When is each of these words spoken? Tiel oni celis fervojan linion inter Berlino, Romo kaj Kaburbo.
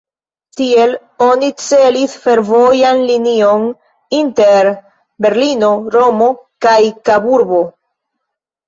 Tiel 0.59 0.93
oni 1.25 1.49
celis 1.63 2.15
fervojan 2.23 3.03
linion 3.11 3.69
inter 4.23 4.73
Berlino, 5.27 5.71
Romo 5.99 6.33
kaj 6.67 6.79
Kaburbo. 7.09 7.67